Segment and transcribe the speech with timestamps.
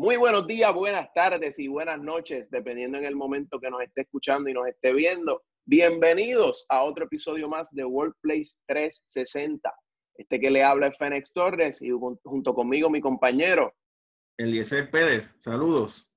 [0.00, 4.00] Muy buenos días, buenas tardes y buenas noches, dependiendo en el momento que nos esté
[4.00, 5.42] escuchando y nos esté viendo.
[5.66, 9.70] Bienvenidos a otro episodio más de Workplace 360.
[10.14, 13.74] Este que le habla es Fénix Torres y junto conmigo mi compañero.
[14.38, 16.10] Eliezer Pérez, saludos.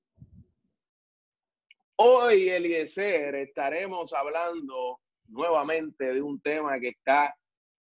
[1.97, 7.35] Hoy, Eliezer, estaremos hablando nuevamente de un tema que está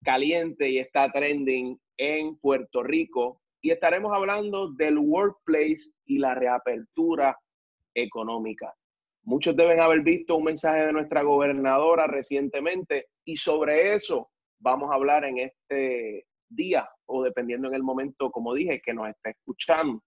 [0.03, 7.39] caliente y está trending en Puerto Rico y estaremos hablando del workplace y la reapertura
[7.95, 8.75] económica.
[9.25, 14.31] Muchos deben haber visto un mensaje de nuestra gobernadora recientemente y sobre eso
[14.61, 19.09] vamos a hablar en este día o dependiendo en el momento, como dije, que nos
[19.09, 20.01] esté escuchando.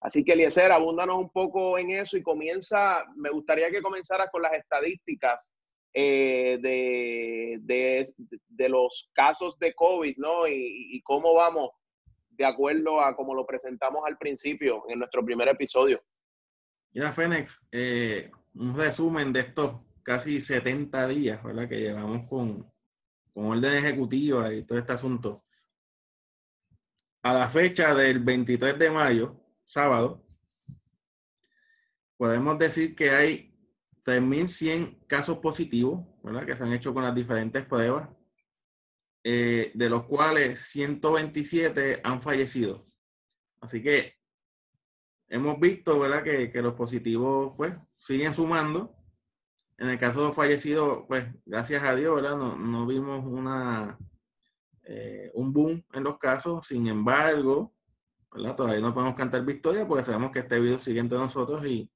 [0.00, 4.42] Así que, Eliezer, abúndanos un poco en eso y comienza, me gustaría que comenzaras con
[4.42, 5.48] las estadísticas
[5.94, 8.04] eh, de,
[8.48, 10.46] de, los casos de COVID, ¿no?
[10.46, 11.70] Y, y cómo vamos
[12.38, 16.00] de acuerdo a como lo presentamos al principio en nuestro primer episodio.
[16.92, 21.68] Mira, Fénix, eh, un resumen de estos casi 70 días ¿verdad?
[21.68, 22.72] que llevamos con,
[23.34, 25.44] con orden ejecutiva y todo este asunto.
[27.22, 30.24] A la fecha del 23 de mayo, sábado,
[32.16, 33.52] podemos decir que hay
[34.04, 36.46] 3.100 casos positivos ¿verdad?
[36.46, 38.08] que se han hecho con las diferentes pruebas
[39.30, 42.86] eh, de los cuales 127 han fallecido.
[43.60, 44.14] Así que
[45.28, 46.22] hemos visto, ¿verdad?
[46.22, 48.96] Que, los positivos, pues, siguen sumando.
[49.76, 52.38] En el caso de los fallecidos, pues, gracias a Dios, ¿verdad?
[52.38, 53.98] No, vimos una,
[54.84, 56.66] eh, un boom en los casos.
[56.66, 57.74] Sin embargo,
[58.32, 58.56] ¿verdad?
[58.56, 61.92] Todavía no podemos cantar victoria porque sabemos que este virus sigue entre nosotros y,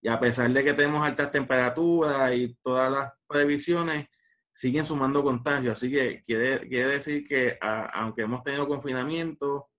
[0.00, 4.08] y a pesar de que tenemos altas temperaturas y todas las previsiones,
[4.52, 5.78] siguen sumando contagios.
[5.78, 9.70] Así que quiere, quiere decir que aunque hemos tenido confinamiento,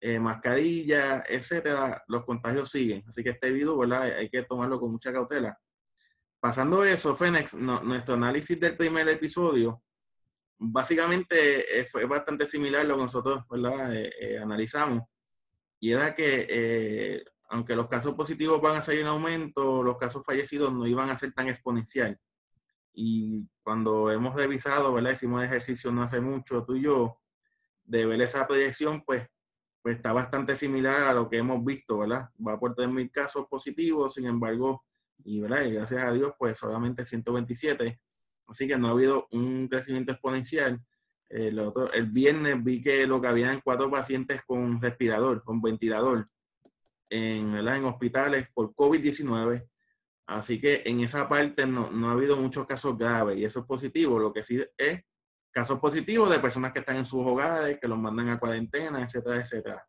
[0.00, 3.04] eh, mascarilla, etcétera, los contagios siguen.
[3.08, 4.02] Así que este virus, ¿verdad?
[4.02, 5.58] Hay que tomarlo con mucha cautela.
[6.40, 9.82] Pasando eso, Fénix, nuestro análisis del primer episodio,
[10.56, 13.44] básicamente eh, fue bastante similar a lo que nosotros.
[13.92, 15.02] Eh, analizamos.
[15.80, 20.72] Y era que, aunque los casos positivos van a seguir en aumento, los casos fallecidos
[20.72, 22.18] no iban a ser tan exponencial.
[23.00, 25.12] Y cuando hemos revisado, ¿verdad?
[25.12, 27.20] Hicimos ejercicio no hace mucho, tú y yo,
[27.84, 29.24] de ver esa proyección, pues,
[29.80, 32.28] pues está bastante similar a lo que hemos visto, ¿verdad?
[32.44, 34.84] Va por 3.000 casos positivos, sin embargo,
[35.22, 35.62] y, ¿verdad?
[35.62, 38.00] y gracias a Dios, pues solamente 127.
[38.48, 40.80] Así que no ha habido un crecimiento exponencial.
[41.28, 46.28] El, otro, el viernes vi que lo que habían cuatro pacientes con respirador, con ventilador,
[47.10, 47.76] en, ¿verdad?
[47.76, 49.68] en hospitales por COVID-19
[50.28, 54.18] Así que en esa parte no, ha habido muchos casos graves y eso es positivo.
[54.18, 55.02] Lo que sí es
[55.50, 59.40] casos positivos de personas que están en sus hogares, que los mandan a cuarentena, etcétera,
[59.40, 59.88] etcétera.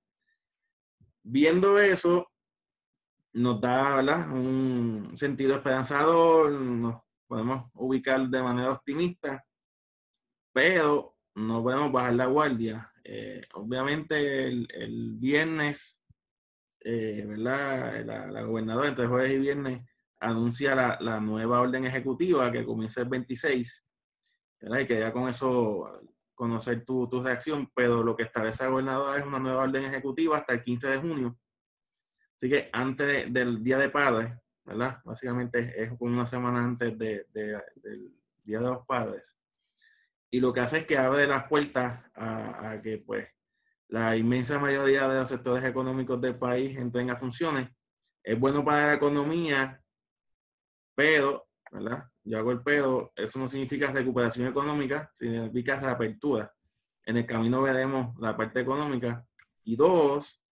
[1.23, 2.31] Viendo eso,
[3.33, 3.99] nos da
[4.31, 9.43] un sentido esperanzador, nos podemos ubicar de manera optimista,
[10.53, 12.93] pero no podemos bajar la guardia.
[13.03, 16.01] Eh, obviamente el, viernes,
[16.79, 18.05] eh, ¿verdad?
[18.05, 19.88] La, la, gobernadora entre jueves y viernes
[20.19, 23.85] anuncia la, nueva orden ejecutiva que comienza el 26.
[24.61, 24.79] ¿verdad?
[24.79, 26.01] Y quería con eso
[26.35, 30.53] conocer tu, reacción, pero lo que establece la gobernadora es una nueva orden ejecutiva hasta
[30.53, 31.39] el 15 de junio.
[32.35, 35.01] Así que antes del Día de Padres, ¿verdad?
[35.03, 39.37] Básicamente es una semana antes del Día de los Padres.
[40.31, 43.27] Y lo que hace es que abre las puertas a, a que pues
[43.89, 47.69] la inmensa mayoría de los sectores económicos del país entren a funciones.
[48.23, 49.81] Es bueno para la economía
[50.99, 52.03] pero, ¿verdad?
[52.25, 56.53] Yo hago el pedo, eso no significa recuperación económica, significa reapertura.
[57.05, 59.25] En el camino veremos la parte económica.
[59.63, 60.43] Y dos,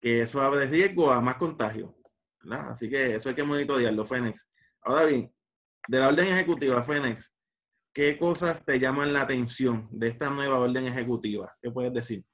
[0.00, 1.96] que eso abre riesgo a más contagio.
[2.40, 2.70] ¿verdad?
[2.70, 4.48] Así que eso hay que monitorearlo, Fénix.
[4.82, 5.34] Ahora bien,
[5.88, 7.34] de la orden ejecutiva, Fénix,
[7.92, 11.52] ¿qué cosas te llaman la atención de esta nueva orden ejecutiva?
[11.60, 12.24] ¿Qué puedes decir?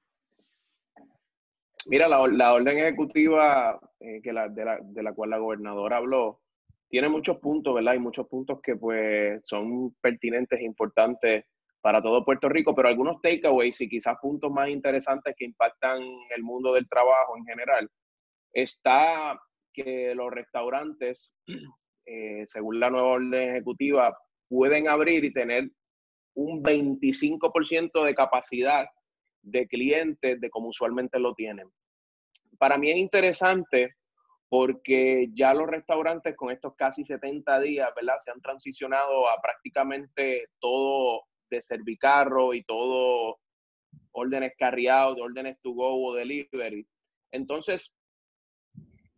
[1.86, 6.42] Mira, la, orden ejecutiva eh, que de, la, de la cual la gobernadora habló,
[6.96, 7.92] tiene muchos puntos, ¿verdad?
[7.92, 11.44] Y muchos puntos que pues son pertinentes e importantes
[11.82, 16.00] para todo Puerto Rico, pero algunos takeaways y quizás puntos más interesantes que impactan
[16.34, 17.90] el mundo del trabajo en general,
[18.50, 19.38] está
[19.74, 21.34] que los restaurantes,
[22.06, 24.16] eh, según la nueva orden ejecutiva,
[24.48, 25.68] pueden abrir y tener
[26.34, 28.86] un 25% de capacidad
[29.42, 31.68] de clientes de como usualmente lo tienen.
[32.56, 33.95] Para mí es interesante
[34.48, 38.16] porque ya los restaurantes con estos casi 70 días, ¿verdad?
[38.20, 43.38] Se han transicionado a prácticamente todo de servicarro y todo
[44.12, 46.86] órdenes carriados, órdenes to go o delivery.
[47.32, 47.92] Entonces,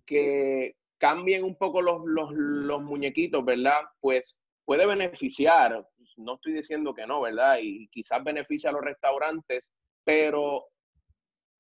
[0.07, 3.83] que cambien un poco los, los, los muñequitos, ¿verdad?
[4.01, 5.87] Pues puede beneficiar,
[6.17, 7.59] no estoy diciendo que no, ¿verdad?
[7.63, 9.71] Y quizás beneficia a los restaurantes,
[10.05, 10.67] pero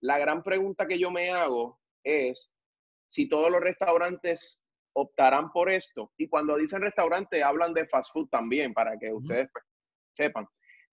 [0.00, 2.50] la gran pregunta que yo me hago es
[3.08, 4.60] si todos los restaurantes
[4.92, 6.12] optarán por esto.
[6.16, 9.64] Y cuando dicen restaurante, hablan de fast food también, para que ustedes pues,
[10.12, 10.46] sepan.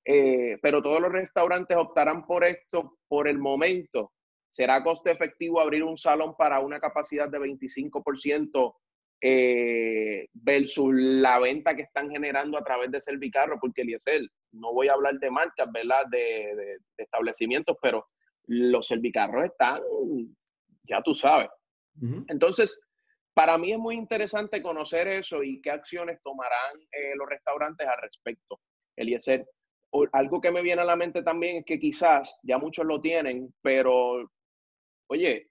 [0.06, 4.13] Eh, pero todos los restaurantes optarán por esto por el momento.
[4.50, 8.75] ¿Será coste efectivo abrir un salón para una capacidad de 25%
[9.21, 13.59] eh, versus la venta que están generando a través de Servicarro?
[13.59, 14.21] Porque, Eliezer,
[14.51, 16.06] no voy a hablar de marcas, ¿verdad?
[16.09, 16.19] De,
[16.56, 18.07] de establecimientos, pero
[18.47, 19.81] los servicarros están,
[20.83, 21.50] ya tú sabes.
[22.27, 22.80] Entonces,
[23.33, 28.01] para mí es muy interesante conocer eso y qué acciones tomarán eh, los restaurantes al
[28.01, 28.59] respecto.
[28.95, 29.45] Eliezer,
[30.12, 33.53] algo que me viene a la mente también es que quizás ya muchos lo tienen,
[33.62, 34.30] pero
[35.09, 35.50] oye,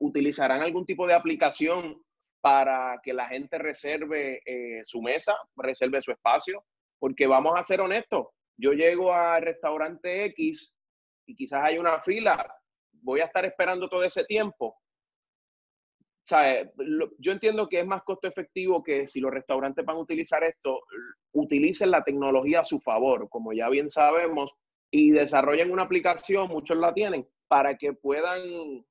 [0.00, 2.02] utilizarán algún tipo de aplicación
[2.40, 6.64] para que la gente reserve eh, su mesa, reserve su espacio,
[6.98, 8.26] porque vamos a ser honestos,
[8.56, 10.74] yo llego al restaurante X
[11.26, 12.46] y quizás hay una fila,
[12.92, 14.76] voy a estar esperando todo ese tiempo.
[17.18, 20.80] Yo entiendo que es más costo efectivo que si los restaurantes van a utilizar esto,
[21.32, 24.54] utilicen la tecnología a su favor, como ya bien sabemos,
[24.90, 28.84] y desarrollen una aplicación, muchos la tienen, para que puedan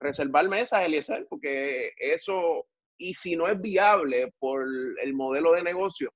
[0.00, 2.66] reservar mesas, Eliezer, porque eso,
[2.98, 4.66] y si no es viable por
[5.02, 6.12] el modelo de negocio,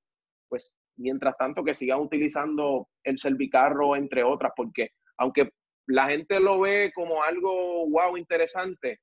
[0.48, 5.50] pues mientras tanto que sigan utilizando el servicarro, entre otras, porque aunque
[5.86, 9.00] la gente lo ve como algo wow, interesante,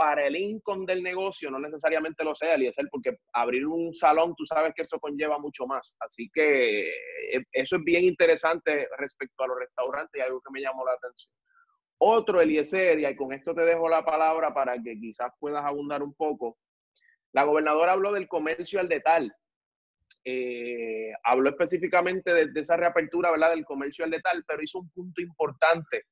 [0.00, 4.46] para el income del negocio no necesariamente lo sea, Eliezer, porque abrir un salón, tú
[4.46, 5.94] sabes que eso conlleva mucho más.
[6.00, 10.62] Así que eh, eso es bien interesante respecto a los restaurantes y algo que me
[10.62, 11.30] llamó la atención.
[11.98, 16.14] Otro, Eliezer, y con esto te dejo la palabra para que quizás puedas abundar un
[16.14, 16.56] poco.
[17.32, 19.30] La gobernadora habló del comercio al detal.
[20.24, 23.50] Eh, habló específicamente de, esa reapertura ¿verdad?
[23.50, 26.04] del comercio al detal, pero hizo un punto importante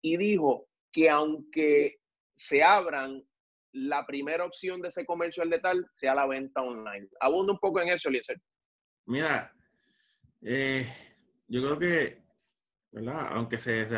[0.00, 1.98] y dijo que aunque
[2.34, 3.22] se abran,
[3.74, 7.08] la primera opción de ese comercio al detal sea la venta online.
[7.20, 8.40] Abunda un poco en eso, Eliezer.
[9.06, 9.52] Mira,
[10.42, 10.86] eh,
[11.46, 12.24] yo creo que
[12.94, 13.26] ¿verdad?
[13.32, 13.88] Aunque se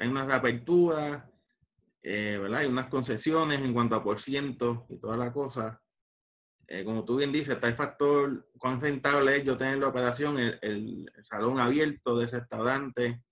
[0.00, 1.22] hay unas aperturas,
[2.02, 2.60] eh, ¿verdad?
[2.60, 5.80] Hay unas concesiones en cuanto a por ciento y toda la cosa.
[6.66, 10.38] Eh, como tú bien dices, está el factor cuán rentable es yo tener la operación,
[10.38, 13.22] el, salón abierto de ese restaurante,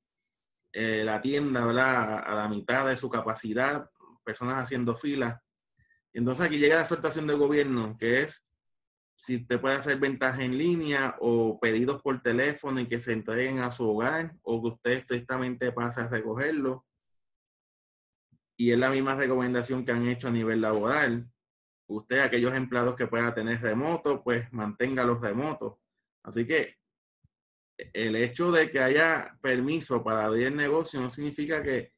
[0.72, 2.22] eh, la tienda, ¿verdad?
[2.24, 3.90] A, la mitad de su capacidad,
[4.22, 5.40] personas haciendo filas.
[6.12, 8.44] Entonces aquí llega la exhortación del gobierno, que es
[9.20, 13.58] si usted puede hacer ventas en línea o pedidos por teléfono y que se entreguen
[13.58, 16.86] a su hogar o que usted estrictamente pase a recogerlo.
[18.56, 21.30] Y es la misma recomendación que han hecho a nivel laboral.
[21.86, 25.74] Usted, aquellos empleados que pueda tener remoto, pues mantenga los remotos.
[26.22, 26.76] Así que
[27.92, 31.92] el hecho de que haya permiso para abrir el negocio no significa que,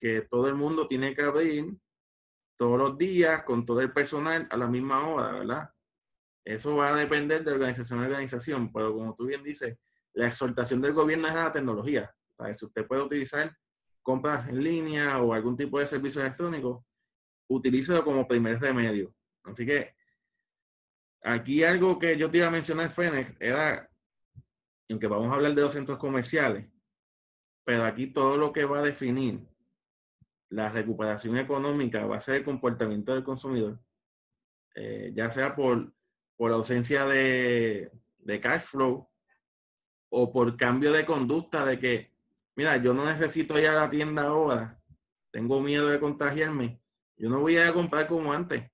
[0.00, 1.66] que todo el mundo tiene que abrir
[2.56, 5.70] todos los días con todo el personal a la misma hora, ¿verdad?
[6.44, 9.78] Eso va a depender de organización a organización, pero como tú bien dices,
[10.12, 12.14] la exhortación del gobierno es a la tecnología.
[12.52, 13.56] Si usted puede utilizar
[14.02, 16.84] compras en línea o algún tipo de servicio electrónico,
[17.48, 19.14] utilícelo como primer remedio.
[19.44, 19.94] Así que
[21.22, 23.88] aquí algo que yo te iba a mencionar, Fénix, era,
[24.90, 26.66] aunque vamos a hablar de los centros comerciales,
[27.64, 29.48] pero aquí todo lo que va a definir
[30.54, 33.80] la recuperación económica va a ser el comportamiento del consumidor,
[34.74, 35.92] eh, ya sea por
[36.36, 37.90] por ausencia de,
[38.42, 39.08] cash flow
[40.10, 42.12] o por cambio de conducta de que,
[42.56, 44.80] mira, yo no necesito ir a la tienda ahora,
[45.30, 46.80] tengo miedo de contagiarme,
[47.16, 48.70] yo no voy a, comprar como antes.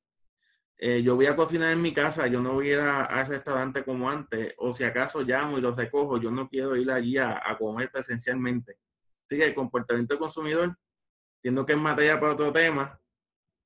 [0.83, 3.85] Eh, yo voy a cocinar en mi casa, yo no voy a ir al restaurante
[3.85, 7.43] como antes, o si acaso llamo y los recojo, yo no quiero ir allí a,
[7.59, 8.79] comer presencialmente.
[9.27, 10.79] Así el comportamiento del consumidor,
[11.41, 13.01] entiendo que es materia para otro tema,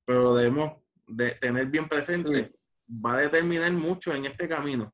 [0.05, 2.53] pero lo debemos de tener bien presente
[2.87, 4.93] va a determinar mucho en este camino.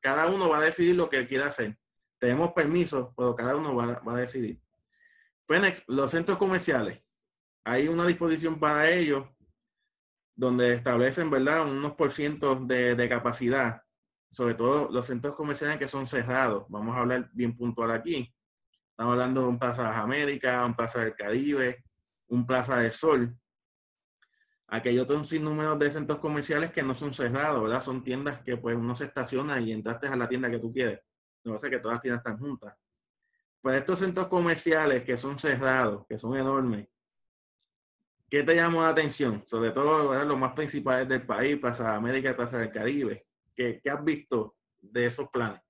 [0.00, 1.76] Cada uno va a decidir lo que quiera hacer.
[2.18, 4.60] Tenemos permiso, pero cada uno va, a decidir.
[5.46, 7.00] Fenex, los centros comerciales,
[7.64, 9.26] hay una disposición para ellos
[10.34, 13.82] donde establecen, ¿verdad?, unos por ciento de, de capacidad,
[14.30, 16.64] sobre todo los centros comerciales que son cerrados.
[16.68, 18.32] Vamos a hablar bien puntual aquí.
[19.02, 21.84] Estamos hablando de un Plaza de las un Plaza del Caribe,
[22.28, 23.36] un Plaza del Sol,
[24.68, 27.82] Aquí hay otro sinnúmero de centros comerciales que no son cerrados, ¿verdad?
[27.82, 31.00] Son tiendas que pues uno se estaciona y entraste a la tienda que tú quieres.
[31.42, 32.76] No sé que todas las tiendas están juntas.
[33.60, 36.88] Pues estos centros comerciales que son cerrados, que son enormes,
[38.30, 39.42] ¿Qué te llamó la atención?
[39.46, 43.26] Sobre todo los más principales del país, Plaza América y Plaza del Caribe.
[43.52, 45.60] ¿Qué, ¿Qué has visto de esos planes?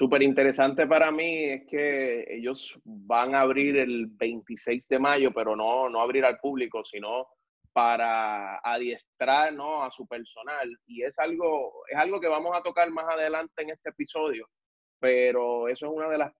[0.00, 5.54] Súper interesante para mí es que ellos van a abrir el 26 de mayo, pero
[5.54, 7.26] no, no abrir al público, sino
[7.74, 9.82] para adiestrar ¿no?
[9.82, 10.74] a su personal.
[10.86, 14.48] Y es algo, es algo que vamos a tocar más adelante en este episodio,
[14.98, 16.32] pero eso es una de las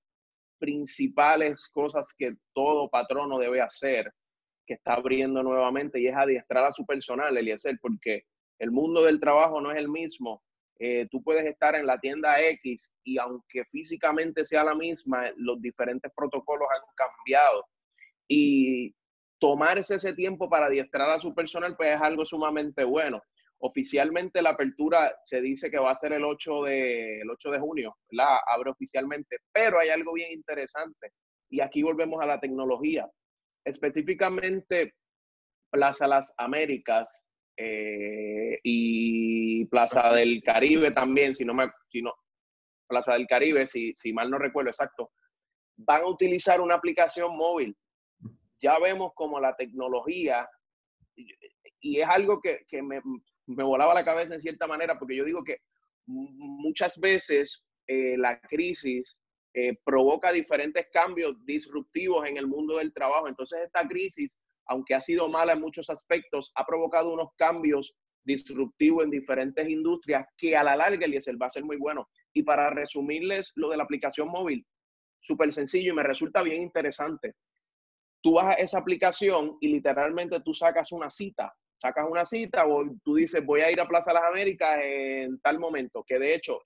[0.59, 4.11] principales cosas que todo patrono debe hacer,
[4.67, 8.23] que está abriendo nuevamente, y es adiestrar a su personal, Eliezer, porque
[8.59, 10.43] el mundo del trabajo no es el mismo.
[10.83, 15.61] Eh, tú puedes estar en la tienda X y aunque físicamente sea la misma, los
[15.61, 17.67] diferentes protocolos han cambiado.
[18.27, 18.95] Y
[19.39, 23.21] tomarse ese tiempo para adiestrar a su personal, pues es algo sumamente bueno.
[23.59, 27.59] Oficialmente la apertura se dice que va a ser el 8 de, el 8 de
[27.59, 31.13] junio, la abre oficialmente, pero hay algo bien interesante
[31.51, 33.07] y aquí volvemos a la tecnología.
[33.67, 34.95] Específicamente
[35.71, 37.13] Plaza Las Américas
[37.63, 42.15] eh, y Plaza del Caribe también, si no me, si no,
[42.89, 45.11] Plaza del Caribe, si, si mal no recuerdo exacto,
[45.77, 47.77] van a utilizar una aplicación móvil.
[48.63, 50.49] Ya vemos como la tecnología,
[51.81, 53.01] y es algo que, que me,
[53.47, 55.59] me volaba la cabeza en cierta manera, porque yo digo que
[56.07, 59.19] muchas veces eh, la crisis
[59.55, 63.29] eh, provoca diferentes cambios disruptivos en el mundo del trabajo.
[63.29, 64.39] Entonces esta crisis,
[64.71, 70.27] aunque ha sido mala en muchos aspectos, ha provocado unos cambios disruptivos en diferentes industrias
[70.37, 72.09] que a la larga, Eliezer, va a ser muy bueno.
[72.33, 74.65] Y para resumirles lo de la aplicación móvil,
[75.21, 77.35] súper sencillo y me resulta bien interesante.
[78.23, 82.85] Tú vas a esa aplicación y literalmente tú sacas una cita sacas una cita o
[83.03, 86.61] tú dices, voy a ir a Plaza Las Américas en tal momento, que de hecho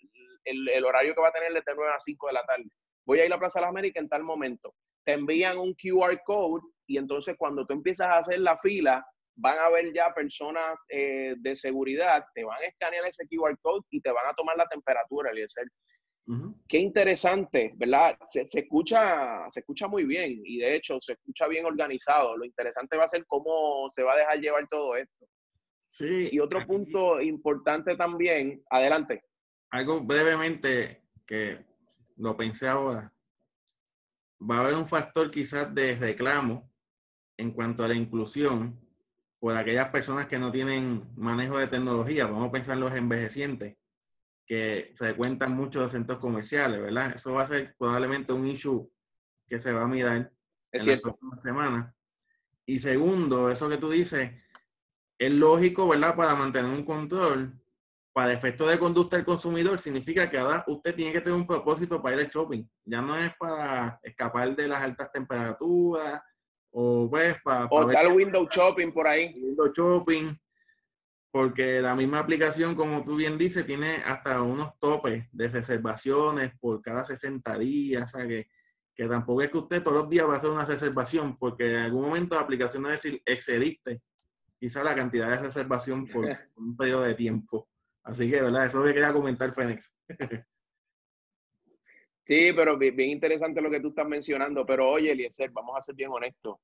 [0.44, 2.68] el, horario que va a tener es de 9 a 5 de la tarde.
[3.06, 4.74] Voy a ir a Plaza Las Américas en tal momento.
[5.04, 9.04] Te envían un QR code y entonces cuando tú empiezas a hacer la fila,
[9.36, 13.84] van a ver ya personas eh, de seguridad, te van a escanear ese QR code
[13.90, 15.66] y te van a tomar la temperatura, Eliezer.
[16.68, 18.16] Qué interesante, ¿verdad?
[18.26, 22.34] Se, escucha, se escucha muy bien y de hecho se escucha bien organizado.
[22.36, 25.26] Lo interesante va a ser cómo se va a dejar llevar todo esto.
[25.90, 26.30] Sí.
[26.32, 29.22] Y otro punto importante también, adelante.
[29.70, 31.62] Algo brevemente que
[32.16, 33.12] lo pensé ahora.
[34.40, 36.73] Va a haber un factor quizás de reclamo
[37.36, 38.80] en cuanto a la inclusión
[39.38, 42.26] por aquellas personas que no tienen manejo de tecnología.
[42.26, 43.76] Vamos a pensar en los envejecientes
[44.46, 47.14] que se cuentan mucho de centros comerciales, ¿verdad?
[47.16, 48.90] Eso va a ser probablemente un issue
[49.46, 50.32] que se va a mirar
[50.72, 51.18] es en cierto.
[51.30, 51.94] las semana.
[52.66, 54.30] Y segundo, eso que tú dices,
[55.18, 56.16] es lógico, ¿verdad?
[56.16, 57.58] Para mantener un control,
[58.12, 62.00] para efecto de conducta del consumidor, significa que ahora usted tiene que tener un propósito
[62.00, 62.64] para ir al shopping.
[62.84, 66.22] Ya no es para escapar de las altas temperaturas
[66.76, 67.66] o pues para...
[67.70, 69.32] o tal window shopping por ahí.
[69.36, 70.36] Window shopping
[71.30, 76.80] porque la misma aplicación, como tú bien dices, tiene hasta unos topes de reservaciones por
[76.80, 78.48] cada 60 días, o sea que,
[78.94, 81.76] que tampoco es que usted todos los días va a hacer una reservación, porque en
[81.76, 84.00] algún momento la aplicación va a decir, excediste
[84.60, 86.24] quizá la cantidad de reservación por
[86.56, 87.68] un periodo de tiempo.
[88.04, 88.66] Así que, ¿verdad?
[88.66, 89.94] Eso lo que quería comentar, Fénix.
[92.24, 95.94] Sí, pero bien, interesante lo que tú estás mencionando, pero oye, Eliezer, vamos a ser
[95.94, 96.56] bien honestos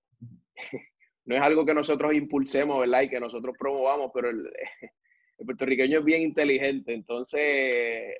[1.24, 3.02] no es algo que nosotros impulsemos, ¿verdad?
[3.02, 4.50] Y que nosotros promovamos, pero el,
[5.44, 6.92] puertorriqueño es bien inteligente.
[6.92, 8.16] Entonces,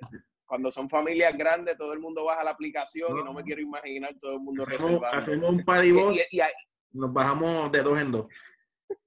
[0.46, 4.14] cuando son familias grandes, todo el mundo baja la aplicación y no me quiero imaginar
[4.18, 5.18] todo el mundo hacemos, reservando.
[5.18, 5.90] Hacemos un par y,
[6.30, 6.40] y,
[6.92, 8.26] nos bajamos de dos en dos.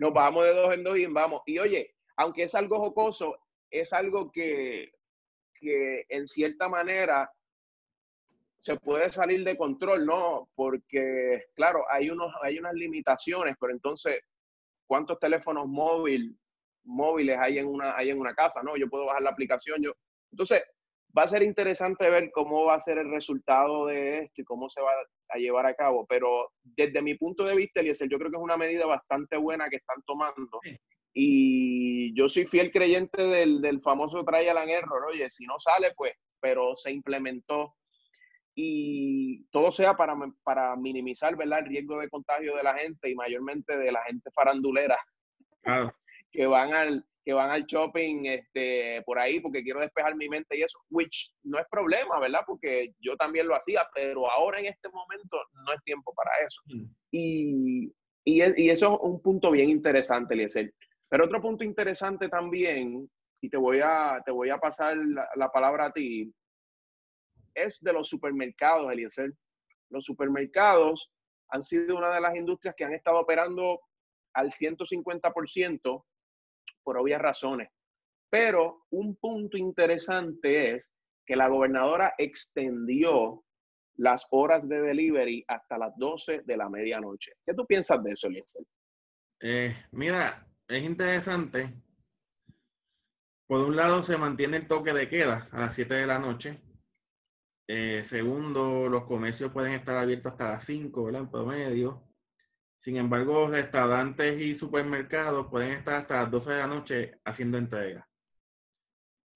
[0.00, 1.42] Nos bajamos de dos en dos y vamos.
[1.46, 3.38] Y oye, aunque es algo jocoso,
[3.70, 4.92] es algo que,
[5.60, 7.30] que en cierta manera
[8.58, 10.48] se puede salir de control, ¿no?
[10.54, 14.20] Porque, claro, hay, unos, hay unas limitaciones, pero entonces,
[14.86, 16.36] ¿cuántos teléfonos móvil,
[16.84, 18.76] móviles hay en, una, hay en una casa, ¿no?
[18.76, 19.92] Yo puedo bajar la aplicación, yo...
[20.30, 20.62] Entonces,
[21.16, 24.68] va a ser interesante ver cómo va a ser el resultado de esto y cómo
[24.68, 24.90] se va
[25.28, 28.42] a llevar a cabo, pero desde mi punto de vista, Eliezer, yo creo que es
[28.42, 30.60] una medida bastante buena que están tomando.
[31.12, 35.92] Y yo soy fiel creyente del, del famoso trial and error, oye, si no sale,
[35.96, 37.74] pues, pero se implementó
[38.54, 41.60] y todo sea para, para minimizar ¿verdad?
[41.60, 44.98] el riesgo de contagio de la gente y mayormente de la gente farandulera
[46.32, 50.56] que van al que van al shopping este, por ahí porque quiero despejar mi mente
[50.56, 52.40] y eso, which no es problema, ¿verdad?
[52.46, 55.36] Porque yo también lo hacía, pero ahora en este momento
[55.66, 56.62] no es tiempo para eso.
[56.64, 56.84] Mm.
[57.10, 57.92] Y,
[58.24, 60.72] y, y, eso es un punto bien interesante, Eliezer.
[61.10, 63.10] Pero otro punto interesante también,
[63.42, 64.96] y te voy a, te voy a pasar
[65.34, 66.32] la palabra a ti,
[67.52, 69.32] es de los supermercados, Eliezer.
[69.90, 71.10] los supermercados
[71.48, 73.80] han sido una de las industrias que han estado operando
[74.34, 76.04] al 150%
[76.84, 77.70] por obvias razones.
[78.30, 80.88] Pero un punto interesante es
[81.26, 83.42] que la gobernadora extendió
[83.96, 87.32] las horas de delivery hasta las 12 de la medianoche.
[87.44, 88.62] ¿Qué tú piensas de eso, Eliezer?
[89.40, 91.74] Eh, mira, es interesante.
[93.46, 96.62] Por un lado, se mantiene el toque de queda a las 7 de la noche.
[97.66, 101.22] Eh, segundo, los comercios pueden estar abiertos hasta las 5, ¿verdad?
[101.22, 102.04] En promedio.
[102.78, 108.08] Sin embargo, restaurantes y supermercados pueden estar hasta las 12 de la noche haciendo entrega.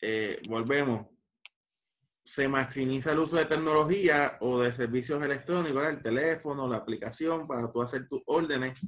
[0.01, 1.09] Eh, volvemos.
[2.25, 7.71] Se maximiza el uso de tecnología o de servicios electrónicos, el teléfono, la aplicación para
[7.71, 8.81] tú hacer tus órdenes.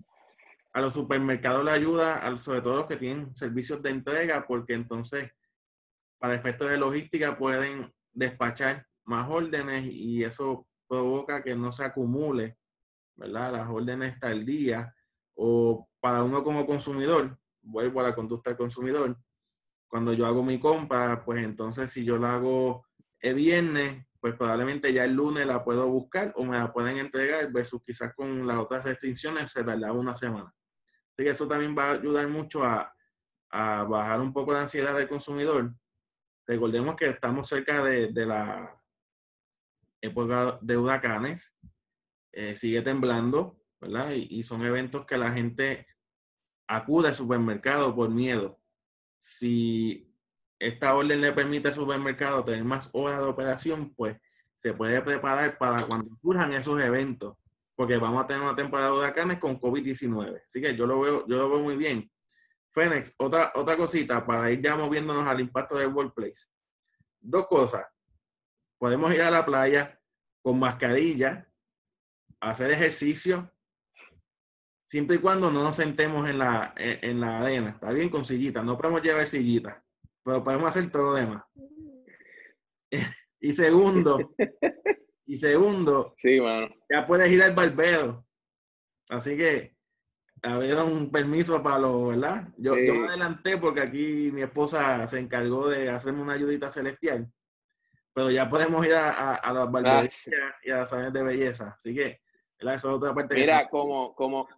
[0.76, 5.30] A los supermercados le ayuda, sobre todo los que tienen servicios de entrega, porque entonces,
[6.18, 12.58] para efectos de logística, pueden despachar más órdenes y eso provoca que no se acumule
[13.16, 13.52] ¿verdad?
[13.52, 14.94] Las órdenes día
[15.34, 19.16] o para uno como consumidor, vuelvo a la conducta del consumidor,
[19.88, 22.86] cuando yo hago mi compra, pues entonces si yo la hago
[23.20, 27.50] el viernes, pues probablemente ya el lunes la puedo buscar o me la pueden entregar
[27.52, 30.52] versus quizás con las otras restricciones se tardaba una semana.
[31.16, 32.92] Así que eso también va a ayudar mucho a,
[33.50, 35.72] bajar un poco la ansiedad del consumidor.
[36.46, 38.78] Recordemos que estamos cerca de, la
[40.02, 41.54] época de huracanes
[42.32, 44.10] eh, sigue temblando, ¿verdad?
[44.10, 45.86] Y, son eventos que la gente
[46.68, 48.60] acude al supermercado por miedo.
[49.18, 50.14] Si
[50.58, 54.18] esta orden le permite al supermercado tener más horas de operación, pues
[54.56, 57.38] se puede preparar para cuando surjan esos eventos,
[57.76, 60.42] porque vamos a tener una temporada de huracanes con COVID-19.
[60.46, 62.10] Así que yo lo veo, yo lo veo muy bien.
[62.72, 66.46] Fénix, otra, otra cosita para ir ya moviéndonos al impacto del workplace.
[67.20, 67.86] Dos cosas.
[68.78, 70.00] Podemos ir a la playa
[70.42, 71.46] con mascarilla,
[72.40, 73.50] hacer ejercicio
[74.86, 77.70] siempre y cuando no nos sentemos en la, en, la arena.
[77.70, 79.84] Está bien con sillita, no podemos llevar sillita,
[80.22, 81.44] pero podemos hacer todo lo demás.
[83.40, 84.32] y segundo,
[85.26, 86.38] y segundo, sí,
[86.88, 88.24] ya puedes ir al barbero.
[89.08, 89.76] Así que
[90.42, 92.48] había un permiso para lo, ¿verdad?
[92.56, 97.28] Yo, me adelanté porque aquí mi esposa se encargó de hacerme una ayudita celestial.
[98.12, 100.30] Pero ya podemos ir a, a, las barberías
[100.64, 101.74] y a las salones de belleza.
[101.76, 102.20] Así que
[103.30, 104.48] Mira, como, como,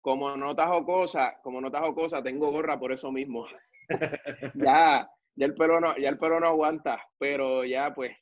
[0.00, 3.46] como notas o cosas, como notas o cosas, tengo gorra por eso mismo.
[4.54, 8.16] ya, ya el pelo no, ya el pelo no aguanta, pero ya pues,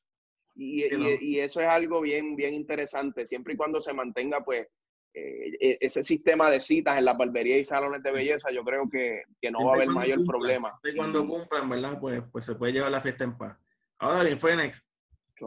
[0.55, 0.85] y,
[1.21, 4.69] y, eso es algo bien, bien interesante, siempre y cuando se mantenga pues
[5.15, 8.89] eh, e, ese sistema de citas en la barbería y salones de belleza, yo creo
[8.91, 10.79] que, que no va a haber mayor problema.
[10.97, 11.99] Cuando cumplan, ¿verdad?
[12.01, 13.59] Pues, pues se puede llevar la fiesta en paz.
[13.99, 14.87] Ahora bien, Fénix,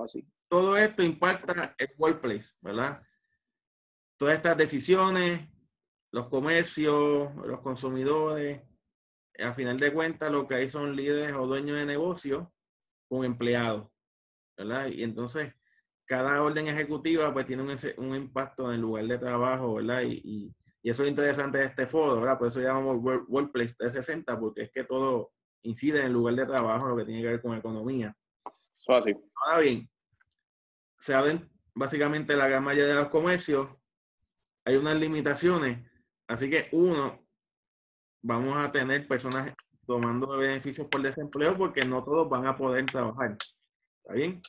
[0.04, 3.02] así todo esto impacta el workplace, ¿verdad?
[4.18, 5.50] Todas estas decisiones,
[6.12, 8.62] los comercios, los consumidores,
[9.38, 12.48] a final de cuentas lo que hay son líderes o dueños de negocios
[13.10, 13.90] con empleados,
[14.58, 14.88] ¿verdad?
[14.88, 15.54] Y entonces
[16.06, 20.04] cada orden ejecutiva pues tiene un, impacto en el lugar de trabajo, ¿verdad?
[20.04, 22.38] Y, eso es interesante de este foro, ¿verdad?
[22.38, 25.32] Por eso llamamos Workplace 360, porque es que todo
[25.64, 28.16] incide en el lugar de trabajo, lo que tiene que ver con economía.
[28.88, 29.16] Así.
[29.44, 29.90] Ahora bien,
[31.00, 33.68] se abren básicamente la gran mayoría de los comercios.
[34.64, 35.90] Hay unas limitaciones,
[36.28, 37.20] así que uno,
[38.22, 39.56] vamos a tener personas
[39.88, 43.36] tomando beneficios por desempleo porque no todos van a poder trabajar.
[44.06, 44.40] ¿Está bien?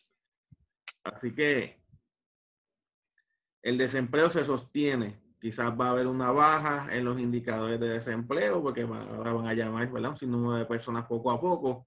[1.03, 1.81] Así que
[3.63, 5.19] el desempleo se sostiene.
[5.41, 9.55] Quizás va a haber una baja en los indicadores de desempleo porque ahora van a
[9.55, 10.11] llamar ¿verdad?
[10.11, 11.87] un sinnúmero de personas poco a poco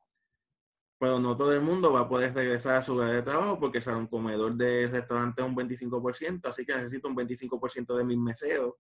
[1.00, 3.82] pero no todo el mundo va a poder regresar a su lugar de trabajo porque
[3.82, 8.74] será un comedor de restaurante un 25%, así que necesito un 25% de mis meseros,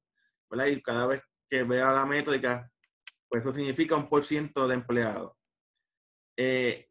[0.49, 0.65] ¿verdad?
[0.65, 2.69] Y cada vez que vea la métrica,
[3.29, 5.31] pues eso significa un por ciento de empleados.
[6.35, 6.89] Eh,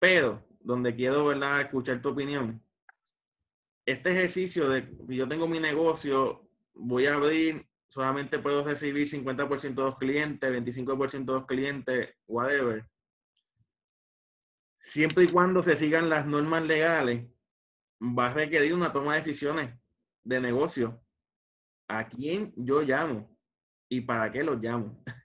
[0.00, 2.60] pero, donde quiero, ¿verdad?, escuchar tu opinión.
[3.86, 9.82] Este ejercicio de, yo tengo mi negocio, voy a abrir, solamente puedo recibir 50% de
[9.82, 12.84] los clientes, 25% de los clientes, whatever
[14.84, 17.26] siempre y cuando se sigan las normas legales,
[18.00, 19.74] va a requerir una toma de decisiones
[20.22, 21.02] de negocio.
[21.88, 23.36] ¿A quién yo llamo?
[23.88, 25.02] ¿Y para qué los llamo?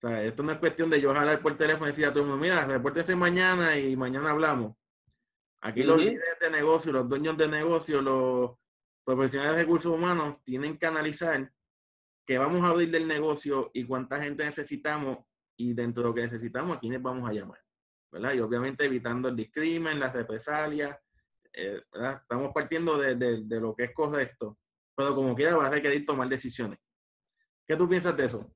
[0.00, 2.22] o sea, esto no es cuestión de yo jalar por teléfono y decir a todo
[2.22, 4.76] el mundo, mira, repórtese mañana y mañana hablamos.
[5.60, 8.52] Aquí los líderes de negocio, los dueños de negocio, los
[9.04, 11.50] profesionales de recursos humanos tienen que analizar
[12.24, 15.18] qué vamos a abrir del negocio y cuánta gente necesitamos
[15.56, 17.58] y dentro de lo que necesitamos, a quiénes vamos a llamar.
[18.12, 18.34] ¿verdad?
[18.34, 20.96] Y obviamente evitando el discrimen, las represalias,
[21.52, 21.82] eh,
[22.22, 24.58] estamos partiendo de, de, lo que es correcto,
[24.94, 26.78] pero como quiera vas a querer tomar decisiones.
[27.66, 28.48] ¿Qué tú piensas de eso?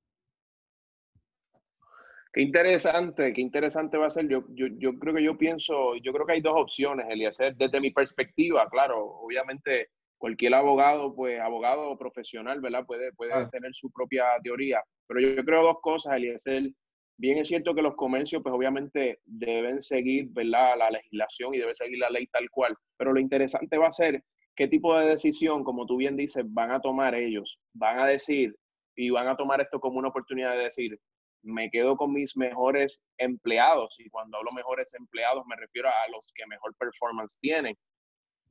[2.33, 4.27] Qué interesante, qué interesante va a ser.
[4.27, 7.55] Yo, yo, yo creo que yo pienso, yo creo que hay dos opciones, Eliezer.
[7.57, 12.87] Desde mi perspectiva, claro, obviamente cualquier abogado, pues abogado profesional, ¿verdad?
[12.87, 14.83] Puede, puede tener su propia teoría.
[15.07, 16.71] Pero yo, yo creo dos cosas, Eliezer.
[17.19, 20.79] Bien es cierto que los comercios, pues obviamente deben seguir, ¿verdad?
[20.79, 22.75] La legislación y debe seguir la ley tal cual.
[22.97, 24.25] Pero lo interesante va a ser
[24.57, 27.59] qué tipo de decisión, como tú bien dices, van a tomar ellos.
[27.75, 28.57] Van a decir
[28.97, 30.99] y van a tomar esto como una oportunidad de decir,
[31.43, 33.97] me quedo con mis mejores empleados.
[33.99, 37.77] Y cuando hablo mejores empleados me refiero a los que mejor performance tienen.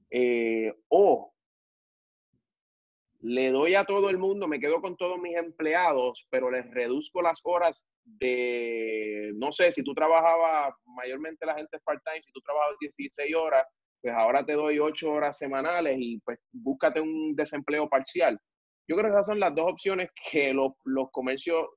[0.09, 1.33] Eh, o
[3.21, 7.21] le doy a todo el mundo, me quedo con todos mis empleados, pero les reduzco
[7.21, 12.77] las horas de, no sé, si tú trabajabas, mayormente la gente part-time, si tú trabajabas
[12.79, 13.67] 16 horas,
[14.01, 18.39] pues ahora te doy 8 horas semanales y pues búscate un desempleo parcial.
[18.87, 21.67] Yo creo que esas son las dos opciones que los, los comercios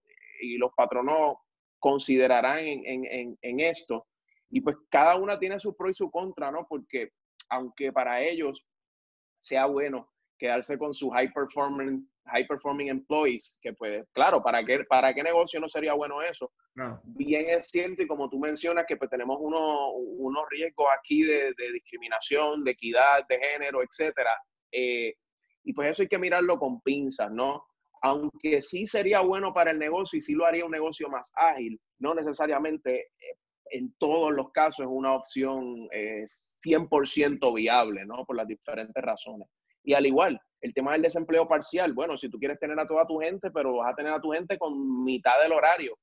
[0.44, 1.36] y los patronos
[1.78, 4.06] considerarán en, esto.
[4.50, 6.66] Y pues cada una tiene su pro y su contra, ¿no?
[6.68, 7.10] Porque
[7.50, 8.66] aunque para ellos
[9.40, 14.84] sea bueno quedarse con sus high performing, high performing employees, que pues, claro, ¿para qué,
[14.88, 16.50] para qué negocio no sería bueno eso?
[17.04, 21.54] Bien es cierto, y como tú mencionas, que pues tenemos uno, unos riesgos aquí de,
[21.72, 24.36] discriminación, de equidad, de género, etcétera.
[24.72, 25.14] Eh,
[25.64, 27.64] y pues eso hay que mirarlo con pinzas, ¿no?
[28.04, 31.80] Aunque sí sería bueno para el negocio y sí lo haría un negocio más ágil,
[31.98, 33.36] no necesariamente eh,
[33.70, 38.26] en todos los casos es una opción 100% eh, viable, ¿no?
[38.26, 39.48] Por las diferentes razones.
[39.82, 43.06] Y al igual, el tema del desempleo parcial, bueno, si tú quieres tener a toda
[43.06, 45.96] tu gente, pero vas a tener a tu gente con mitad del horario.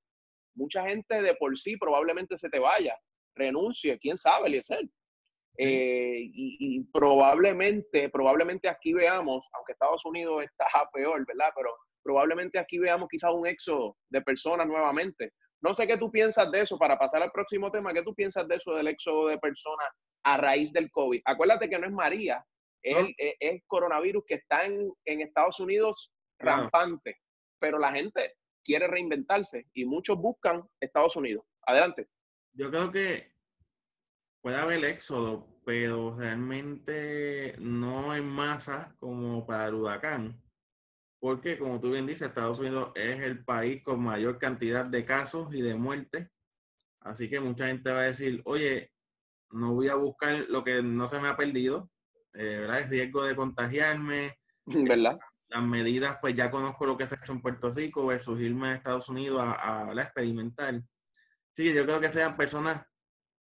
[0.55, 2.97] Mucha gente de por sí probablemente se te vaya,
[3.35, 4.89] renuncie, quién sabe, Eliezer.
[5.55, 11.51] Eh, y, y, probablemente, probablemente aquí veamos, aunque Estados Unidos está peor, ¿verdad?
[11.55, 11.69] Pero
[12.03, 15.33] probablemente aquí veamos quizás un éxodo de personas nuevamente.
[15.61, 18.47] No sé qué tú piensas de eso, para pasar al próximo tema, ¿qué tú piensas
[18.47, 19.87] de eso del éxodo de personas
[20.23, 21.21] a raíz del COVID?
[21.25, 22.43] Acuérdate que no es María,
[22.81, 27.17] es, el, coronavirus que está en, Estados Unidos rampante,
[27.59, 31.45] pero la gente quiere reinventarse y muchos buscan Estados Unidos.
[31.67, 32.07] Adelante.
[32.53, 33.31] Yo creo que
[34.41, 40.41] puede haber éxodo, pero realmente no en masa como para el huracán
[41.21, 45.53] porque como tú bien dices, Estados Unidos es el país con mayor cantidad de casos
[45.53, 46.27] y de muertes.
[46.99, 48.91] Así que mucha gente va a decir, oye,
[49.51, 51.91] no voy a buscar lo que no se me ha perdido,
[52.33, 52.79] eh, ¿verdad?
[52.79, 54.35] Es riesgo de contagiarme.
[54.65, 55.19] ¿Verdad?
[55.49, 58.69] Las medidas, pues ya conozco lo que se ha hecho en Puerto Rico versus irme
[58.69, 60.81] a Estados Unidos a, a, experimentar.
[61.51, 62.83] Sí, yo creo que sean personas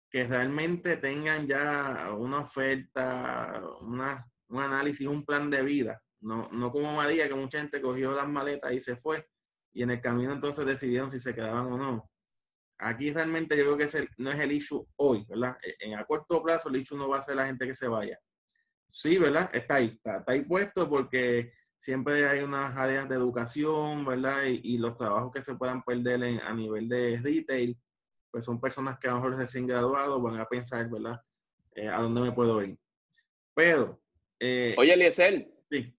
[0.10, 6.72] que realmente tengan ya una oferta, una, un análisis, un plan de vida no, no
[6.72, 9.28] como María, que mucha gente cogió las maletas y se fue,
[9.74, 12.10] y en el camino entonces decidieron si se quedaban o no.
[12.78, 15.58] Aquí realmente yo creo que no es el issue hoy, ¿verdad?
[15.62, 17.88] E, en a corto plazo el issue no va a ser la gente que se
[17.88, 18.20] vaya.
[18.88, 19.50] Sí, ¿verdad?
[19.54, 24.44] Está ahí, está, ahí puesto porque siempre hay unas áreas de educación, ¿verdad?
[24.46, 27.78] Y, los trabajos que se puedan perder a nivel de retail,
[28.30, 31.22] pues son personas que a lo mejor recién graduados van a pensar, ¿verdad?
[31.74, 32.78] Eh, ¿A dónde me puedo ir?
[33.54, 34.02] Pero...
[34.40, 35.48] Eh, Oye, Eliezer.
[35.70, 35.96] Sí.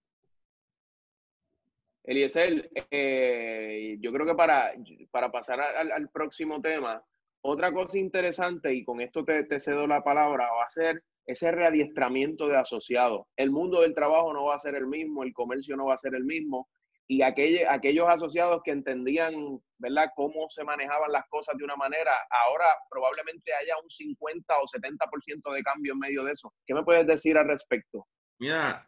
[2.03, 4.73] Eliezer, eh, yo creo que para,
[5.11, 7.01] para pasar al, próximo tema,
[7.41, 12.47] otra cosa interesante, y con esto te, cedo la palabra, va a ser ese readiestramiento
[12.47, 13.27] de asociados.
[13.37, 15.97] El mundo del trabajo no va a ser el mismo, el comercio no va a
[15.97, 16.67] ser el mismo,
[17.07, 19.33] y aquellos asociados que entendían,
[19.77, 24.63] ¿verdad?, cómo se manejaban las cosas de una manera, ahora probablemente haya un 50 o
[24.63, 26.53] 70% de cambio en medio de eso.
[26.65, 28.07] ¿Qué me puedes decir al respecto?
[28.39, 28.87] Mira,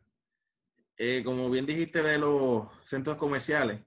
[0.98, 3.82] eh, como bien dijiste de los centros comerciales,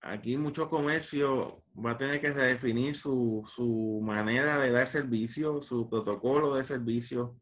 [0.00, 5.88] aquí mucho comercio va a tener que redefinir su, su manera de dar servicio, su
[5.88, 7.36] protocolo de servicio.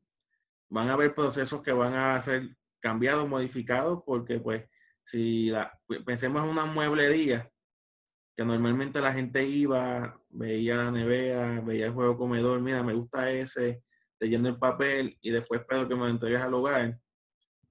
[0.70, 4.64] Van a haber procesos que van a ser cambiados, modificados, porque pues
[5.05, 5.53] si
[6.05, 7.48] pensemos en una mueblería,
[8.37, 13.31] que normalmente la gente iba, veía la nevera, veía el juego comedor, mira, me gusta
[13.31, 13.85] ese,
[14.18, 16.98] te lleno el papel y después espero que me lo entregues al hogar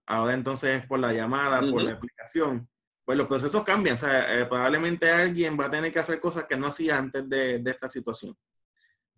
[0.06, 2.68] ahora entonces por la llamada, por la aplicación,
[3.06, 3.96] pues los procesos cambian.
[3.96, 7.28] O sea, eh, probablemente alguien va a tener que hacer cosas que no hacía antes
[7.28, 8.36] de, esta situación.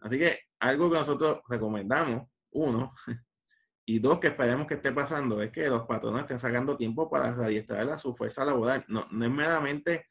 [0.01, 2.93] Así que algo que nosotros recomendamos, uno,
[3.85, 7.29] y dos, que esperemos que esté pasando, es que los patrones estén sacando tiempo para
[7.29, 8.83] adiestrar a su fuerza laboral.
[8.87, 10.07] No, no es meramente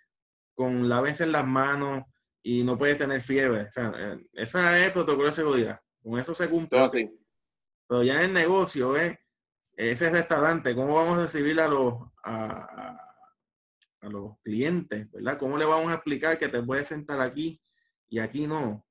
[0.55, 2.05] con la vez en las manos
[2.43, 3.63] y no puede tener fiebre.
[3.63, 5.81] O sea, eh, esa es el protocolo de seguridad.
[6.03, 6.89] Con eso se cumple.
[7.89, 9.19] Pero ya en el negocio, ¿eh?
[9.77, 12.99] Ese restaurante, ¿cómo vamos a recibir a los, a,
[14.01, 15.39] a los clientes, ¿verdad?
[15.39, 17.61] ¿Cómo le vamos a explicar que te puedes sentar aquí
[18.09, 18.85] y aquí no?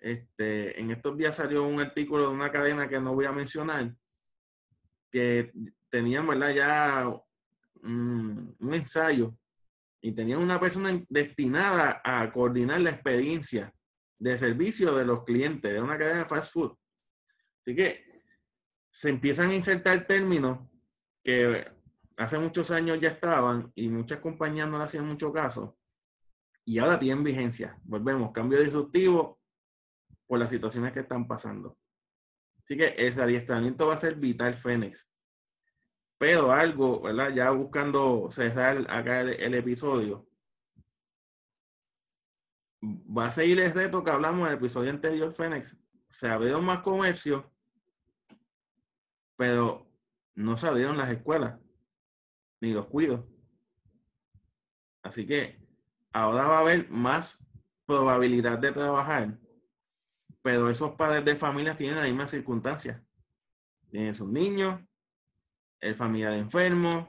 [0.00, 3.94] Este, en estos días salió un artículo de una cadena que no voy a mencionar,
[5.10, 5.52] que
[5.90, 6.50] tenían, ¿verdad?
[6.54, 7.08] Ya
[7.82, 9.34] un, un ensayo
[10.00, 13.72] y tenían una persona destinada a coordinar la experiencia
[14.18, 16.76] de servicio de los clientes de una cadena de fast food.
[17.60, 18.07] Así que
[18.98, 20.58] se empiezan a insertar términos
[21.22, 21.64] que
[22.16, 25.78] hace muchos años ya estaban y muchas compañías no le hacían mucho caso
[26.64, 27.78] y ahora tienen vigencia.
[27.84, 29.38] Volvemos, cambio disruptivo
[30.26, 31.78] por las situaciones que están pasando.
[32.64, 35.08] Así que el adiestramiento va a ser vital, Fénix.
[36.18, 37.32] Pero algo, ¿verdad?
[37.32, 40.28] Ya buscando cerrar acá el, episodio,
[42.82, 45.78] va a seguir el reto que hablamos en el episodio anterior, Fénix.
[46.08, 47.44] Se abrieron más comercios,
[49.38, 49.88] pero
[50.34, 51.60] no se abrieron las escuelas
[52.60, 53.24] ni los cuido.
[55.00, 55.60] Así que
[56.12, 57.38] ahora va a haber más
[57.86, 59.38] probabilidad de trabajar,
[60.42, 63.02] pero esos padres de familia tienen la misma circunstancia.
[63.90, 64.80] Tienen sus niños,
[65.80, 67.08] el familiar enfermo,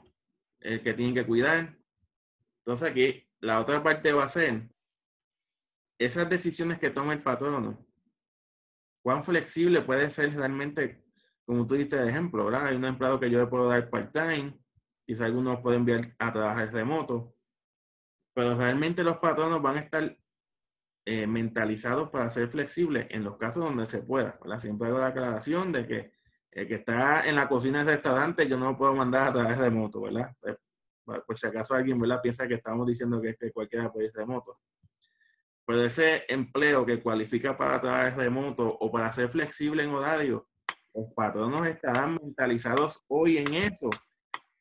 [0.60, 1.76] el que tienen que cuidar.
[2.58, 4.70] Entonces aquí la otra parte va a ser
[5.98, 7.84] esas decisiones que toma el patrono.
[9.02, 11.02] ¿Cuán flexible puede ser realmente,
[11.50, 12.66] como tú diste de ejemplo, ¿verdad?
[12.66, 14.56] Hay un empleado que yo le puedo dar part-time,
[15.04, 17.34] quizá algunos pueden enviar a trabajar remoto,
[18.32, 20.16] pero realmente los patronos van a estar
[21.04, 24.38] eh, mentalizados para ser flexibles en los casos donde se pueda.
[24.60, 26.12] Siempre hago la aclaración de que
[26.52, 29.58] el que está en la cocina del restaurante, yo no lo puedo mandar a través
[29.58, 30.32] remoto, ¿verdad?
[30.38, 30.56] Pues,
[31.26, 32.20] por si acaso alguien, ¿verdad?
[32.22, 34.60] Piensa que estamos diciendo que, que cualquiera puede ir remoto.
[35.66, 40.46] Pero ese empleo que cualifica para trabajar remoto o para ser flexible en horario,
[40.94, 43.90] los patronos estarán mentalizados hoy en eso.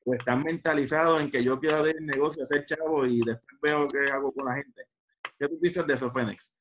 [0.06, 3.88] O están mentalizados en que yo quiero abrir el negocio, hacer chavo y después veo
[3.88, 4.84] qué hago con la gente.
[5.38, 6.52] ¿Qué tú dices de eso, Fénix?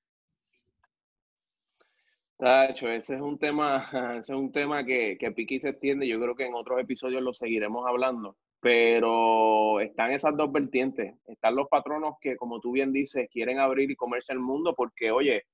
[2.39, 3.89] Tacho, ese es un tema,
[4.21, 6.07] ese es un tema que, que Piqui se extiende.
[6.07, 8.37] Yo creo que en otros episodios lo seguiremos hablando.
[8.61, 11.15] Pero están esas dos vertientes.
[11.27, 15.11] Están los patronos que, como tú bien dices, quieren abrir y comerse el mundo porque,
[15.11, 15.45] oye,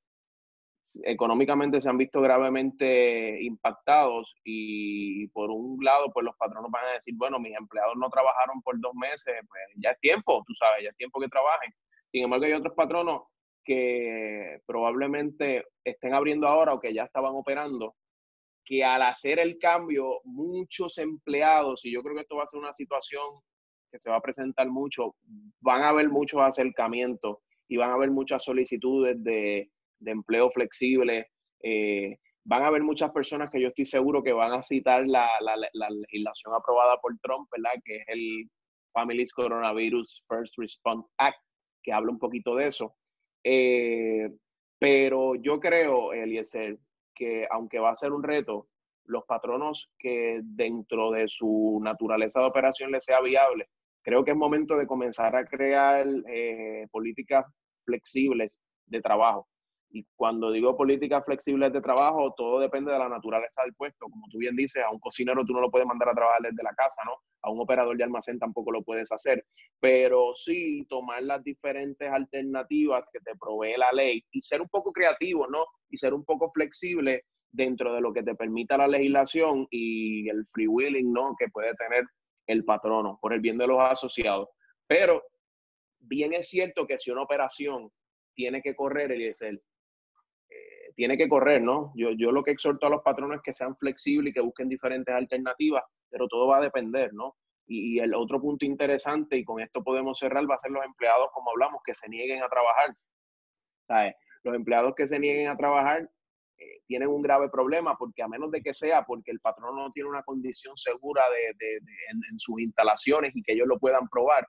[1.02, 6.92] económicamente se han visto gravemente impactados y por un lado, pues los patronos van a
[6.92, 10.84] decir, bueno, mis empleados no trabajaron por dos meses, pues ya es tiempo, tú sabes,
[10.84, 11.72] ya es tiempo que trabajen.
[12.10, 13.22] Sin embargo, hay otros patronos
[13.64, 17.94] que probablemente estén abriendo ahora o que ya estaban operando,
[18.64, 22.60] que al hacer el cambio, muchos empleados, y yo creo que esto va a ser
[22.60, 23.24] una situación
[23.90, 25.16] que se va a presentar mucho,
[25.60, 29.70] van a haber muchos acercamientos y van a haber muchas solicitudes de,
[30.12, 31.28] empleo flexible.
[31.62, 35.28] Eh, van a haber muchas personas que yo estoy seguro que van a citar la,
[35.40, 37.80] la legislación aprobada por Trump, ¿verdad?
[37.84, 38.50] Que es el
[38.94, 41.38] Families Coronavirus First Response Act,
[41.82, 42.94] que habla un poquito de eso.
[43.42, 44.30] Eh,
[44.78, 46.78] pero yo creo, Eliezer,
[47.14, 48.68] que aunque va a ser un reto,
[49.06, 53.68] los patronos que dentro de su naturaleza de operación les sea viable,
[54.02, 57.44] creo que es momento de comenzar a crear eh, políticas
[57.84, 59.48] flexibles de trabajo.
[59.94, 64.06] Y cuando digo políticas flexibles de trabajo, todo depende de la naturaleza del puesto.
[64.10, 66.64] Como tú bien dices, a un cocinero tú no lo puedes mandar a trabajar desde
[66.64, 67.12] la casa, ¿no?
[67.42, 69.44] A un operador de almacén tampoco lo puedes hacer.
[69.78, 74.90] Pero sí tomar las diferentes alternativas que te provee la ley y ser un poco
[74.90, 75.64] creativo, ¿no?
[75.88, 80.44] Y ser un poco flexible dentro de lo que te permita la legislación y el
[80.52, 81.36] free willing, ¿no?
[81.38, 82.04] Que puede tener
[82.48, 84.48] el patrono por el bien de los asociados.
[84.88, 85.22] Pero
[86.00, 87.92] bien es cierto que si una operación
[88.34, 89.62] tiene que correr, el
[90.94, 91.92] tiene que correr, ¿no?
[91.94, 94.68] Yo, yo lo que exhorto a los patrones es que sean flexibles y que busquen
[94.68, 97.36] diferentes alternativas, pero todo va a depender, ¿no?
[97.66, 101.30] Y, el otro punto interesante, y con esto podemos cerrar, va a ser los empleados,
[101.32, 102.94] como hablamos, que se nieguen a trabajar.
[103.86, 104.14] ¿Sabes?
[104.42, 106.02] Los empleados que se nieguen a trabajar
[106.58, 109.90] eh, tienen un grave problema porque a menos de que sea porque el patrón no
[109.92, 114.46] tiene una condición segura de, en, sus instalaciones y que ellos lo puedan probar,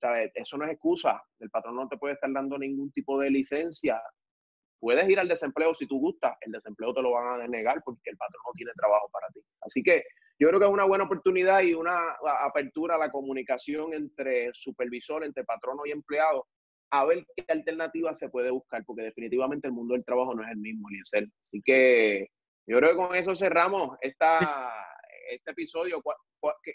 [0.00, 0.32] ¿sabes?
[0.34, 1.22] Eso no es excusa.
[1.38, 4.00] El patrón no te puede estar dando ningún tipo de licencia
[4.80, 8.10] Puedes ir al desempleo si tú gustas, el desempleo te lo van a denegar porque
[8.10, 9.40] el patrón no tiene trabajo para ti.
[9.62, 10.04] Así que
[10.38, 15.24] yo creo que es una buena oportunidad y una apertura a la comunicación entre supervisor,
[15.24, 16.46] entre patrono y empleado,
[16.90, 20.50] a ver qué alternativa se puede buscar, porque definitivamente el mundo del trabajo no es
[20.50, 21.26] el mismo, Eliezer.
[21.40, 22.28] Así que
[22.66, 24.72] yo creo que con eso cerramos esta,
[25.28, 26.02] este episodio.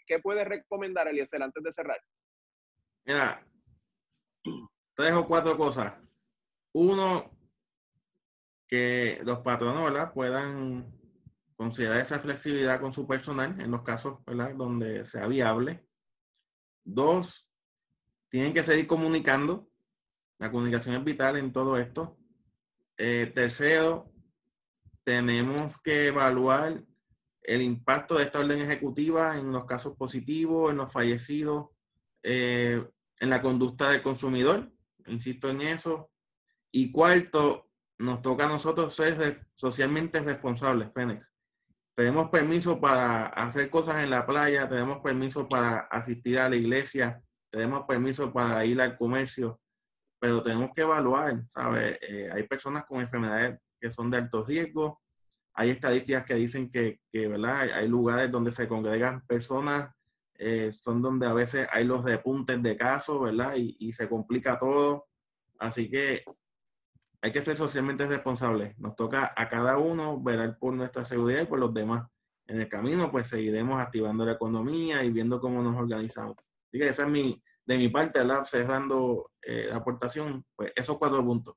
[0.08, 2.00] ¿Qué, puedes recomendar, Eliezer, antes de cerrar?
[3.06, 3.46] Mira,
[4.96, 5.94] tres o cuatro cosas.
[6.74, 7.32] Uno,
[8.70, 10.94] que los patronos puedan
[11.56, 14.20] considerar esa flexibilidad con su personal en los casos
[14.56, 15.86] donde sea viable.
[16.86, 17.50] Dos,
[18.30, 19.68] tienen que seguir comunicando.
[20.38, 22.18] La comunicación es vital en todo esto.
[22.96, 24.12] Eh, tercero,
[25.04, 26.84] tenemos que evaluar
[27.42, 31.70] el impacto de esta orden ejecutiva en los casos positivos, en los fallecidos,
[32.22, 32.86] eh,
[33.20, 34.72] en la conducta del consumidor.
[35.08, 36.12] Insisto en eso.
[36.72, 37.69] Y cuarto,
[38.00, 41.34] nos toca a nosotros ser socialmente responsables, Fénix.
[41.96, 47.22] Tenemos permiso para hacer cosas en la playa, tenemos permiso para asistir a la iglesia,
[47.52, 49.60] tenemos permiso para ir al comercio,
[50.18, 51.98] pero tenemos que evaluar, ¿sabes?
[52.02, 55.02] Eh, hay personas con enfermedades que son de alto riesgo,
[55.54, 57.64] hay estadísticas que dicen que, ¿verdad?
[57.74, 59.92] Hay lugares donde se congregan personas,
[60.36, 63.56] eh, son donde a veces hay los repuntes de casos, ¿verdad?
[63.58, 65.08] Y se complica todo.
[65.58, 66.24] Así que
[67.22, 68.78] hay que ser socialmente responsables.
[68.80, 72.10] Nos toca a cada uno velar por nuestra seguridad y por los demás.
[72.48, 76.38] En el camino, pues seguiremos activando la economía y viendo cómo nos organizamos.
[76.38, 78.46] Así que esa es mi, de mi parte, ¿verdad?
[78.46, 81.56] cerrando eh, la aportación, pues esos cuatro puntos.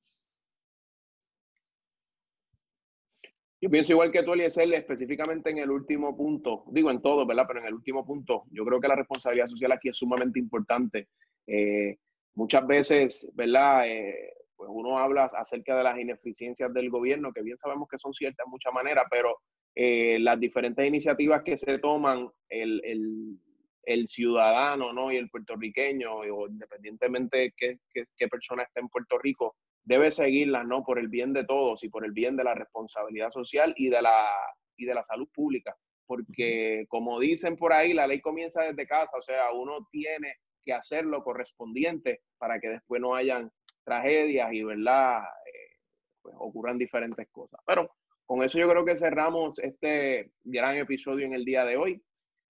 [3.61, 7.45] Yo pienso igual que tú, Eliezer, específicamente en el último punto, digo en todo, ¿verdad?
[7.47, 11.09] Pero en el último punto, yo creo que la responsabilidad social aquí es sumamente importante.
[11.47, 11.97] Eh,
[12.35, 13.89] muchas veces, ¿verdad?
[13.89, 18.15] Eh, pues uno habla acerca de las ineficiencias del gobierno, que bien sabemos que son
[18.15, 19.39] ciertas en muchas maneras, pero
[19.75, 23.41] eh, las diferentes iniciativas que se toman, el, el,
[23.83, 25.11] el ciudadano ¿no?
[25.11, 30.65] y el puertorriqueño, o independientemente de qué, qué, persona esté en Puerto Rico, debe seguirlas
[30.65, 30.85] ¿no?
[30.85, 34.01] por el bien de todos y por el bien de la responsabilidad social y de
[34.01, 34.29] la,
[34.77, 35.75] y de la salud pública.
[36.07, 40.73] Porque como dicen por ahí, la ley comienza desde casa, o sea, uno tiene que
[40.73, 43.51] hacer lo correspondiente para que después no hayan
[43.85, 45.23] tragedias y, ¿verdad?
[45.23, 45.77] Eh,
[46.23, 47.61] pues ocurran diferentes cosas.
[47.67, 47.91] Pero
[48.27, 52.03] con eso yo creo que cerramos este gran episodio en el día de hoy.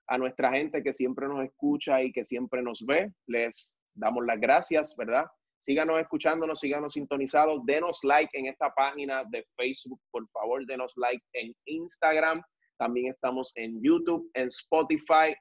[0.08, 4.38] A nuestra gente que siempre nos escucha y que siempre nos ve, les damos las
[4.40, 5.24] gracias, ¿verdad?
[5.60, 11.24] Síganos escuchándonos, síganos sintonizados, denos like en esta página de Facebook, por favor, denos like
[11.34, 12.42] en Instagram.
[12.78, 15.32] También estamos en YouTube, en Spotify,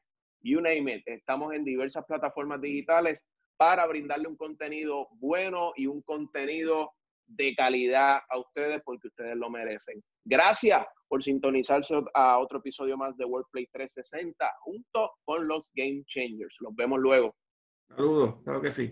[0.43, 1.01] you name it.
[1.07, 3.25] Estamos en diversas plataformas digitales
[3.61, 6.93] para brindarle un contenido bueno y un contenido
[7.27, 10.03] de calidad a ustedes porque ustedes lo merecen.
[10.25, 16.55] Gracias por sintonizarse a otro episodio más de Workplace 360 junto con los Game Changers.
[16.59, 17.35] Los vemos luego.
[17.89, 18.89] Saludos, claro que sí.